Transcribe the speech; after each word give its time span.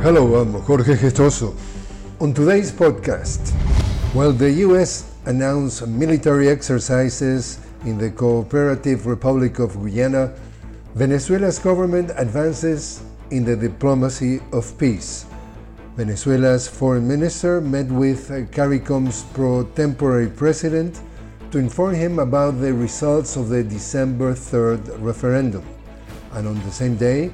Hello, 0.00 0.36
I'm 0.36 0.52
Jorge 0.52 0.94
Gestoso. 0.94 1.56
On 2.20 2.32
today's 2.32 2.70
podcast, 2.70 3.50
while 4.14 4.30
the 4.32 4.48
U.S. 4.70 5.10
announced 5.26 5.88
military 5.88 6.48
exercises 6.48 7.58
in 7.84 7.98
the 7.98 8.08
Cooperative 8.08 9.06
Republic 9.06 9.58
of 9.58 9.74
Guyana, 9.74 10.32
Venezuela's 10.94 11.58
government 11.58 12.12
advances 12.14 13.02
in 13.32 13.44
the 13.44 13.56
diplomacy 13.56 14.40
of 14.52 14.70
peace. 14.78 15.26
Venezuela's 15.96 16.68
foreign 16.68 17.08
minister 17.08 17.60
met 17.60 17.86
with 17.88 18.30
CARICOM's 18.52 19.24
pro 19.34 19.64
tempore 19.74 20.28
president 20.28 21.00
to 21.50 21.58
inform 21.58 21.96
him 21.96 22.20
about 22.20 22.60
the 22.60 22.72
results 22.72 23.34
of 23.34 23.48
the 23.48 23.64
December 23.64 24.32
3rd 24.32 25.02
referendum. 25.02 25.66
And 26.34 26.46
on 26.46 26.54
the 26.62 26.70
same 26.70 26.94
day, 26.94 27.32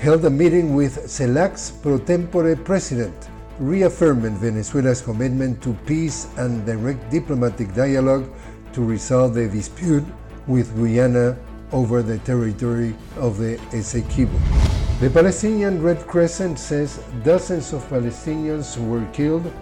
held 0.00 0.24
a 0.24 0.30
meeting 0.30 0.74
with 0.74 1.10
CELAC's 1.10 1.70
pro 1.82 1.98
tempore 1.98 2.56
president, 2.56 3.28
reaffirming 3.58 4.34
Venezuela's 4.36 5.02
commitment 5.02 5.62
to 5.62 5.74
peace 5.84 6.26
and 6.38 6.64
direct 6.64 7.10
diplomatic 7.10 7.74
dialogue 7.74 8.24
to 8.72 8.80
resolve 8.80 9.34
the 9.34 9.46
dispute 9.46 10.04
with 10.46 10.74
Guyana 10.74 11.36
over 11.70 12.02
the 12.02 12.16
territory 12.20 12.96
of 13.18 13.36
the 13.36 13.58
Essequibo. 13.76 14.32
The 15.00 15.10
Palestinian 15.10 15.82
Red 15.82 16.06
Crescent 16.06 16.58
says 16.58 17.04
dozens 17.22 17.74
of 17.74 17.86
Palestinians 17.90 18.80
were 18.88 19.04
killed 19.12 19.52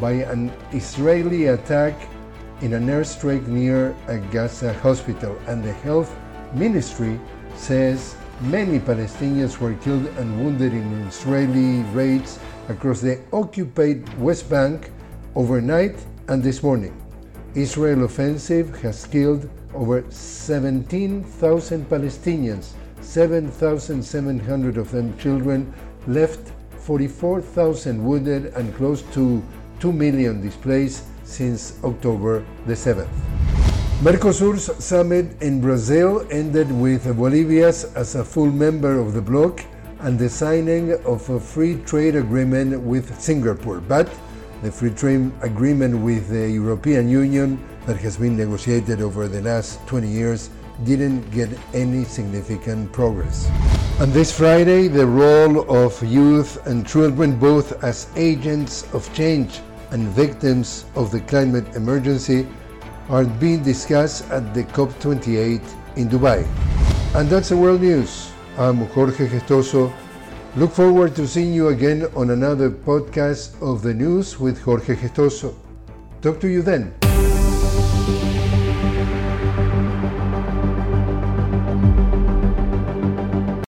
by 0.00 0.26
an 0.26 0.50
Israeli 0.72 1.46
attack 1.46 1.94
in 2.60 2.72
an 2.72 2.88
airstrike 2.88 3.46
near 3.46 3.94
a 4.08 4.18
Gaza 4.18 4.72
hospital, 4.72 5.38
and 5.46 5.62
the 5.62 5.72
health 5.86 6.10
ministry 6.54 7.20
says 7.54 8.16
Many 8.42 8.80
Palestinians 8.80 9.58
were 9.60 9.72
killed 9.72 10.04
and 10.18 10.44
wounded 10.44 10.74
in 10.74 10.92
Israeli 11.08 11.82
raids 11.94 12.38
across 12.68 13.00
the 13.00 13.18
occupied 13.32 14.06
West 14.18 14.50
Bank 14.50 14.90
overnight 15.34 15.96
and 16.28 16.42
this 16.42 16.62
morning. 16.62 16.94
Israel 17.54 18.04
offensive 18.04 18.78
has 18.82 19.06
killed 19.06 19.48
over 19.72 20.04
17,000 20.10 21.88
Palestinians, 21.88 22.72
7,700 23.00 24.76
of 24.76 24.90
them 24.90 25.16
children, 25.16 25.72
left 26.06 26.52
44,000 26.80 28.04
wounded 28.04 28.52
and 28.54 28.74
close 28.76 29.00
to 29.14 29.42
2 29.80 29.92
million 29.94 30.42
displaced 30.42 31.04
since 31.24 31.82
October 31.82 32.44
the 32.66 32.74
7th. 32.74 33.25
Mercosur's 34.02 34.68
summit 34.84 35.40
in 35.40 35.58
Brazil 35.58 36.26
ended 36.30 36.70
with 36.70 37.16
Bolivia 37.16 37.68
as 37.68 38.14
a 38.14 38.22
full 38.22 38.50
member 38.50 39.00
of 39.00 39.14
the 39.14 39.22
bloc 39.22 39.62
and 40.00 40.18
the 40.18 40.28
signing 40.28 40.92
of 41.06 41.26
a 41.30 41.40
free 41.40 41.76
trade 41.86 42.14
agreement 42.14 42.78
with 42.78 43.18
Singapore. 43.18 43.80
But 43.80 44.12
the 44.62 44.70
free 44.70 44.90
trade 44.90 45.32
agreement 45.40 45.98
with 45.98 46.28
the 46.28 46.46
European 46.46 47.08
Union 47.08 47.58
that 47.86 47.96
has 47.96 48.18
been 48.18 48.36
negotiated 48.36 49.00
over 49.00 49.28
the 49.28 49.40
last 49.40 49.80
20 49.86 50.06
years 50.06 50.50
didn't 50.84 51.30
get 51.30 51.48
any 51.72 52.04
significant 52.04 52.92
progress. 52.92 53.48
And 53.98 54.12
this 54.12 54.30
Friday, 54.30 54.88
the 54.88 55.06
role 55.06 55.64
of 55.74 56.02
youth 56.04 56.66
and 56.66 56.86
children 56.86 57.38
both 57.38 57.82
as 57.82 58.08
agents 58.14 58.84
of 58.92 59.10
change 59.14 59.60
and 59.90 60.06
victims 60.08 60.84
of 60.96 61.10
the 61.10 61.20
climate 61.20 61.74
emergency 61.74 62.46
are 63.08 63.24
being 63.24 63.62
discussed 63.62 64.28
at 64.30 64.52
the 64.52 64.64
COP28 64.64 65.62
in 65.96 66.08
Dubai. 66.08 66.46
And 67.14 67.28
that's 67.28 67.50
the 67.50 67.56
world 67.56 67.80
news. 67.80 68.32
I'm 68.58 68.86
Jorge 68.86 69.28
Gestoso. 69.28 69.92
Look 70.56 70.72
forward 70.72 71.14
to 71.16 71.26
seeing 71.26 71.52
you 71.52 71.68
again 71.68 72.06
on 72.16 72.30
another 72.30 72.70
podcast 72.70 73.60
of 73.62 73.82
the 73.82 73.94
news 73.94 74.40
with 74.40 74.60
Jorge 74.62 74.96
Gestoso. 74.96 75.54
Talk 76.22 76.40
to 76.40 76.48
you 76.48 76.62
then. 76.62 77.05